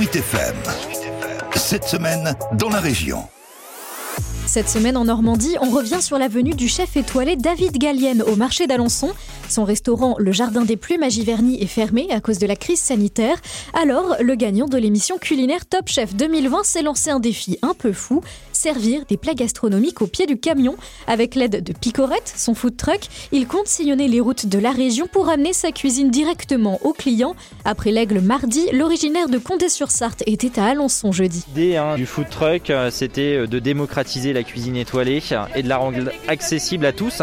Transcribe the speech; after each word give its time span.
Sweet 0.00 0.16
FM. 0.16 0.56
Cette 1.56 1.84
semaine, 1.84 2.34
dans 2.54 2.70
la 2.70 2.80
région. 2.80 3.28
Cette 4.50 4.68
semaine 4.68 4.96
en 4.96 5.04
Normandie, 5.04 5.54
on 5.60 5.70
revient 5.70 6.02
sur 6.02 6.18
la 6.18 6.26
venue 6.26 6.54
du 6.54 6.66
chef 6.66 6.96
étoilé 6.96 7.36
David 7.36 7.78
Gallienne 7.78 8.20
au 8.20 8.34
marché 8.34 8.66
d'Alençon. 8.66 9.12
Son 9.48 9.62
restaurant, 9.62 10.16
le 10.18 10.32
Jardin 10.32 10.64
des 10.64 10.76
Plumes 10.76 11.04
à 11.04 11.08
Giverny, 11.08 11.62
est 11.62 11.68
fermé 11.68 12.08
à 12.10 12.20
cause 12.20 12.38
de 12.38 12.48
la 12.48 12.56
crise 12.56 12.80
sanitaire. 12.80 13.36
Alors, 13.80 14.16
le 14.20 14.34
gagnant 14.34 14.66
de 14.66 14.76
l'émission 14.76 15.18
culinaire 15.18 15.66
Top 15.66 15.86
Chef 15.86 16.16
2020 16.16 16.64
s'est 16.64 16.82
lancé 16.82 17.10
un 17.10 17.20
défi 17.20 17.60
un 17.62 17.74
peu 17.74 17.92
fou 17.92 18.22
servir 18.60 19.04
des 19.08 19.16
plats 19.16 19.34
gastronomiques 19.34 20.02
au 20.02 20.06
pied 20.06 20.26
du 20.26 20.38
camion. 20.38 20.76
Avec 21.06 21.34
l'aide 21.34 21.64
de 21.64 21.72
Picorette, 21.72 22.32
son 22.36 22.54
food 22.54 22.76
truck, 22.76 23.00
il 23.32 23.46
compte 23.46 23.66
sillonner 23.66 24.06
les 24.06 24.20
routes 24.20 24.46
de 24.46 24.58
la 24.58 24.70
région 24.70 25.06
pour 25.10 25.30
amener 25.30 25.52
sa 25.52 25.72
cuisine 25.72 26.10
directement 26.10 26.78
aux 26.84 26.92
clients. 26.92 27.34
Après 27.64 27.90
l'aigle 27.90 28.20
mardi, 28.20 28.66
l'originaire 28.72 29.28
de 29.28 29.38
Condé-sur-Sarthe 29.38 30.22
était 30.26 30.60
à 30.60 30.66
Alençon 30.66 31.10
jeudi. 31.10 31.42
L'idée 31.48 31.76
hein, 31.76 31.96
du 31.96 32.04
food 32.04 32.28
truck, 32.28 32.68
euh, 32.68 32.90
c'était 32.90 33.36
euh, 33.36 33.46
de 33.46 33.58
démocratiser 33.58 34.34
la 34.34 34.39
cuisine 34.42 34.76
étoilée 34.76 35.22
et 35.54 35.62
de 35.62 35.68
la 35.68 35.78
rendre 35.78 36.10
accessible 36.28 36.84
à 36.84 36.92
tous. 36.92 37.22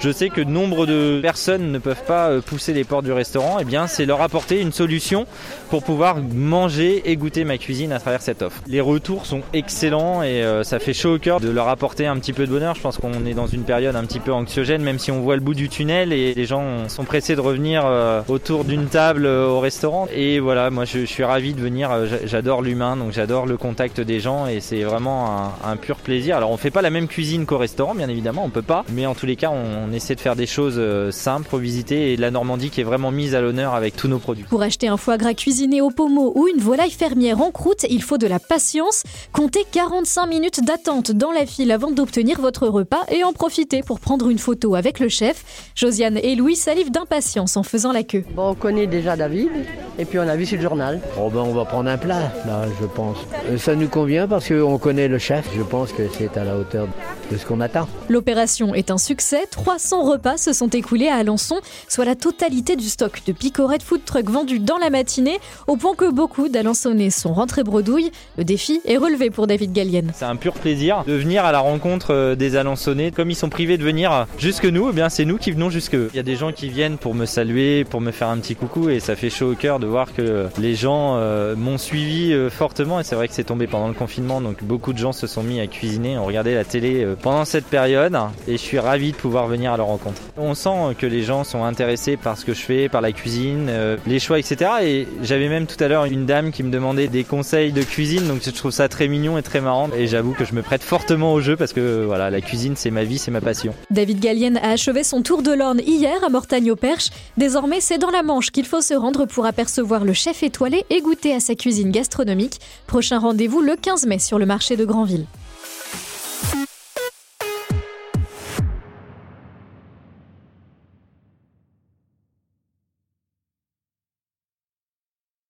Je 0.00 0.10
sais 0.10 0.28
que 0.28 0.40
nombre 0.40 0.86
de 0.86 1.20
personnes 1.20 1.72
ne 1.72 1.78
peuvent 1.78 2.04
pas 2.06 2.28
euh, 2.28 2.40
pousser 2.40 2.72
les 2.72 2.84
portes 2.84 3.04
du 3.04 3.12
restaurant. 3.12 3.58
Et 3.58 3.62
eh 3.62 3.64
bien, 3.64 3.86
c'est 3.86 4.06
leur 4.06 4.20
apporter 4.20 4.60
une 4.60 4.72
solution 4.72 5.26
pour 5.70 5.82
pouvoir 5.82 6.18
manger 6.20 7.02
et 7.10 7.16
goûter 7.16 7.44
ma 7.44 7.58
cuisine 7.58 7.92
à 7.92 7.98
travers 7.98 8.22
cette 8.22 8.42
offre. 8.42 8.62
Les 8.66 8.80
retours 8.80 9.26
sont 9.26 9.42
excellents 9.52 10.22
et 10.22 10.42
ça 10.62 10.76
ça 10.76 10.84
fait 10.84 10.92
chaud 10.92 11.14
au 11.14 11.18
cœur 11.18 11.40
de 11.40 11.48
leur 11.48 11.68
apporter 11.68 12.06
un 12.06 12.18
petit 12.18 12.34
peu 12.34 12.46
de 12.46 12.50
bonheur. 12.50 12.74
Je 12.74 12.82
pense 12.82 12.98
qu'on 12.98 13.24
est 13.24 13.32
dans 13.32 13.46
une 13.46 13.62
période 13.62 13.96
un 13.96 14.04
petit 14.04 14.20
peu 14.20 14.30
anxiogène, 14.30 14.82
même 14.82 14.98
si 14.98 15.10
on 15.10 15.22
voit 15.22 15.36
le 15.36 15.40
bout 15.40 15.54
du 15.54 15.70
tunnel 15.70 16.12
et 16.12 16.34
les 16.34 16.44
gens 16.44 16.86
sont 16.90 17.04
pressés 17.04 17.34
de 17.34 17.40
revenir 17.40 17.86
euh, 17.86 18.20
autour 18.28 18.64
d'une 18.64 18.84
table 18.88 19.24
euh, 19.24 19.48
au 19.48 19.60
restaurant. 19.60 20.06
Et 20.14 20.38
voilà, 20.38 20.68
moi 20.68 20.84
je, 20.84 21.06
suis 21.06 21.24
ravi 21.24 21.54
de 21.54 21.62
venir. 21.62 21.90
Euh, 21.90 22.06
j'adore 22.26 22.60
l'humain, 22.60 22.94
donc 22.94 23.12
j'adore 23.12 23.46
le 23.46 23.56
contact 23.56 24.02
des 24.02 24.20
gens 24.20 24.46
et 24.46 24.60
c'est 24.60 24.82
vraiment 24.82 25.54
un, 25.64 25.76
pur 25.76 25.96
plaisir. 25.96 26.36
Alors 26.36 26.50
on 26.56 26.58
fait 26.58 26.70
pas 26.70 26.80
la 26.80 26.88
même 26.88 27.06
cuisine 27.06 27.44
qu'au 27.44 27.58
restaurant, 27.58 27.94
bien 27.94 28.08
évidemment, 28.08 28.42
on 28.42 28.48
peut 28.48 28.62
pas. 28.62 28.86
Mais 28.88 29.04
en 29.04 29.14
tous 29.14 29.26
les 29.26 29.36
cas, 29.36 29.50
on, 29.50 29.92
essaie 29.92 30.14
de 30.14 30.20
faire 30.20 30.36
des 30.36 30.46
choses 30.46 30.80
simples 31.10 31.46
pour 31.50 31.58
visiter 31.58 32.14
et 32.14 32.16
la 32.16 32.30
Normandie 32.30 32.70
qui 32.70 32.80
est 32.80 32.84
vraiment 32.84 33.10
mise 33.10 33.34
à 33.34 33.42
l'honneur 33.42 33.74
avec 33.74 33.94
tous 33.94 34.08
nos 34.08 34.18
produits. 34.18 34.44
Pour 34.44 34.62
acheter 34.62 34.88
un 34.88 34.96
foie 34.96 35.18
gras 35.18 35.34
cuisiné 35.34 35.82
au 35.82 35.90
pommeau 35.90 36.32
ou 36.34 36.48
une 36.48 36.60
volaille 36.60 36.90
fermière 36.90 37.42
en 37.42 37.50
croûte, 37.50 37.84
il 37.90 38.02
faut 38.02 38.16
de 38.16 38.26
la 38.26 38.38
patience. 38.38 39.02
Comptez 39.34 39.66
45 39.70 40.26
minutes 40.26 40.64
d'attente 40.64 41.12
dans 41.12 41.30
la 41.30 41.44
file 41.44 41.72
avant 41.72 41.90
d'obtenir 41.90 42.40
votre 42.40 42.66
repas 42.68 43.04
et 43.10 43.22
en 43.22 43.34
profiter 43.34 43.82
pour 43.82 44.00
prendre 44.00 44.30
une 44.30 44.38
photo 44.38 44.76
avec 44.76 44.98
le 44.98 45.10
chef. 45.10 45.70
Josiane 45.74 46.16
et 46.22 46.36
Louis 46.36 46.56
salivent 46.56 46.90
d'impatience 46.90 47.58
en 47.58 47.64
faisant 47.64 47.92
la 47.92 48.02
queue. 48.02 48.24
Bon, 48.34 48.50
on 48.50 48.54
connaît 48.54 48.86
déjà 48.86 49.14
David 49.14 49.50
et 49.98 50.04
puis 50.04 50.18
on 50.18 50.28
a 50.28 50.36
vu 50.36 50.46
sur 50.46 50.56
le 50.56 50.62
journal. 50.62 51.00
Oh 51.18 51.30
ben 51.30 51.40
on 51.40 51.52
va 51.52 51.64
prendre 51.64 51.90
un 51.90 51.98
plat 51.98 52.32
là, 52.46 52.64
je 52.80 52.86
pense. 52.86 53.18
Euh, 53.50 53.58
ça 53.58 53.74
nous 53.74 53.88
convient 53.88 54.28
parce 54.28 54.48
qu'on 54.48 54.78
connaît 54.78 55.08
le 55.08 55.18
chef. 55.18 55.48
Je 55.56 55.62
pense 55.62 55.92
que 55.92 56.02
c'est 56.16 56.36
à 56.36 56.44
la 56.44 56.56
hauteur 56.56 56.88
de 57.30 57.36
ce 57.36 57.44
qu'on 57.44 57.60
attend. 57.60 57.88
L'opération 58.08 58.74
est 58.74 58.90
un 58.90 58.98
succès. 58.98 59.44
300 59.50 60.10
repas 60.10 60.36
se 60.36 60.52
sont 60.52 60.68
écoulés 60.68 61.08
à 61.08 61.16
Alençon, 61.16 61.56
soit 61.88 62.04
la 62.04 62.14
totalité 62.14 62.76
du 62.76 62.88
stock 62.88 63.22
de 63.26 63.32
picorette 63.32 63.82
food 63.82 64.04
truck 64.04 64.28
vendu 64.30 64.58
dans 64.58 64.78
la 64.78 64.90
matinée, 64.90 65.38
au 65.66 65.76
point 65.76 65.94
que 65.94 66.10
beaucoup 66.10 66.48
d'Alençonnais 66.48 67.10
sont 67.10 67.32
rentrés 67.32 67.64
bredouilles. 67.64 68.12
Le 68.38 68.44
défi 68.44 68.80
est 68.84 68.96
relevé 68.96 69.30
pour 69.30 69.46
David 69.46 69.72
Gallienne. 69.72 70.12
C'est 70.14 70.24
un 70.24 70.36
pur 70.36 70.54
plaisir 70.54 71.04
de 71.06 71.14
venir 71.14 71.44
à 71.44 71.52
la 71.52 71.60
rencontre 71.60 72.12
euh, 72.12 72.34
des 72.34 72.56
Alençonnais. 72.56 73.10
Comme 73.10 73.30
ils 73.30 73.36
sont 73.36 73.48
privés 73.48 73.78
de 73.78 73.84
venir 73.84 74.26
jusque 74.38 74.66
nous, 74.66 74.88
eh 74.90 74.92
bien 74.92 75.08
c'est 75.08 75.24
nous 75.24 75.38
qui 75.38 75.50
venons 75.50 75.70
jusque 75.70 75.94
eux. 75.94 76.10
Il 76.12 76.16
y 76.16 76.20
a 76.20 76.24
des 76.24 76.36
gens 76.36 76.52
qui 76.52 76.68
viennent 76.68 76.98
pour 76.98 77.14
me 77.14 77.26
saluer, 77.26 77.84
pour 77.84 78.00
me 78.00 78.12
faire 78.12 78.28
un 78.28 78.38
petit 78.38 78.54
coucou 78.54 78.88
et 78.88 79.00
ça 79.00 79.16
fait 79.16 79.30
chaud 79.30 79.52
au 79.52 79.54
cœur 79.54 79.78
de 79.78 79.85
voir 79.86 80.12
que 80.14 80.46
les 80.58 80.74
gens 80.74 81.16
euh, 81.16 81.56
m'ont 81.56 81.78
suivi 81.78 82.32
euh, 82.32 82.50
fortement 82.50 83.00
et 83.00 83.04
c'est 83.04 83.14
vrai 83.14 83.28
que 83.28 83.34
c'est 83.34 83.44
tombé 83.44 83.66
pendant 83.66 83.88
le 83.88 83.94
confinement 83.94 84.40
donc 84.40 84.62
beaucoup 84.62 84.92
de 84.92 84.98
gens 84.98 85.12
se 85.12 85.26
sont 85.26 85.42
mis 85.42 85.60
à 85.60 85.66
cuisiner, 85.66 86.18
ont 86.18 86.26
regardé 86.26 86.54
la 86.54 86.64
télé 86.64 87.06
pendant 87.22 87.44
cette 87.44 87.66
période 87.66 88.16
et 88.48 88.52
je 88.52 88.62
suis 88.62 88.78
ravi 88.78 89.12
de 89.12 89.16
pouvoir 89.16 89.46
venir 89.46 89.72
à 89.72 89.76
leur 89.76 89.86
rencontre. 89.86 90.20
On 90.36 90.54
sent 90.54 90.94
que 90.98 91.06
les 91.06 91.22
gens 91.22 91.44
sont 91.44 91.64
intéressés 91.64 92.16
par 92.16 92.36
ce 92.38 92.44
que 92.44 92.54
je 92.54 92.60
fais, 92.60 92.88
par 92.88 93.00
la 93.00 93.12
cuisine, 93.12 93.70
les 94.06 94.18
choix, 94.18 94.38
etc. 94.38 94.70
Et 94.82 95.08
j'avais 95.22 95.48
même 95.48 95.66
tout 95.66 95.82
à 95.82 95.88
l'heure 95.88 96.04
une 96.04 96.26
dame 96.26 96.50
qui 96.50 96.62
me 96.62 96.70
demandait 96.70 97.08
des 97.08 97.24
conseils 97.24 97.72
de 97.72 97.82
cuisine 97.82 98.26
donc 98.26 98.42
je 98.44 98.50
trouve 98.50 98.70
ça 98.70 98.88
très 98.88 99.08
mignon 99.08 99.38
et 99.38 99.42
très 99.42 99.60
marrant 99.60 99.88
et 99.96 100.06
j'avoue 100.06 100.32
que 100.32 100.44
je 100.44 100.54
me 100.54 100.62
prête 100.62 100.82
fortement 100.82 101.32
au 101.32 101.40
jeu 101.40 101.56
parce 101.56 101.72
que 101.72 102.04
voilà, 102.04 102.30
la 102.30 102.40
cuisine 102.40 102.74
c'est 102.76 102.90
ma 102.90 103.04
vie, 103.04 103.18
c'est 103.18 103.30
ma 103.30 103.40
passion. 103.40 103.74
David 103.90 104.20
Gallienne 104.20 104.58
a 104.58 104.70
achevé 104.70 105.04
son 105.04 105.22
tour 105.22 105.42
de 105.42 105.52
l'Orne 105.52 105.80
hier 105.80 106.22
à 106.24 106.28
Mortagne-au-Perche. 106.28 107.10
Désormais, 107.36 107.80
c'est 107.80 107.98
dans 107.98 108.10
la 108.10 108.22
Manche 108.22 108.50
qu'il 108.50 108.64
faut 108.64 108.80
se 108.80 108.94
rendre 108.94 109.26
pour 109.26 109.46
apercevoir 109.46 109.75
le 109.82 110.12
chef 110.12 110.42
étoilé 110.42 110.84
et 110.90 111.00
goûter 111.00 111.34
à 111.34 111.40
sa 111.40 111.54
cuisine 111.54 111.90
gastronomique. 111.90 112.60
Prochain 112.86 113.18
rendez-vous 113.18 113.60
le 113.60 113.76
15 113.76 114.06
mai 114.06 114.18
sur 114.18 114.38
le 114.38 114.46
marché 114.46 114.76
de 114.76 114.84
Granville. 114.84 115.26